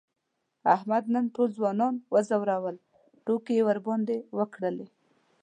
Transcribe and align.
احمد 0.75 1.03
نن 1.13 1.25
ټول 1.35 1.49
ځوانان 1.57 1.95
و 2.13 2.15
ځورول، 2.29 2.77
ټوکې 3.25 3.53
یې 3.57 3.63
ورباندې 3.67 4.17
وکړلې. 4.37 4.87